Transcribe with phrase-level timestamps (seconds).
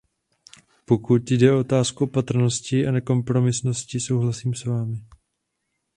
[0.85, 5.01] Pokud jde o otázku opatrnosti a nekompromisnosti, souhlasím s vámi.